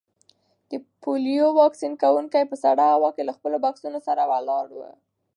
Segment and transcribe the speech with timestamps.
[0.69, 0.71] د
[1.01, 4.89] پولیو واکسین کونکي په سړه هوا کې له خپلو بکسونو سره ولاړ وو.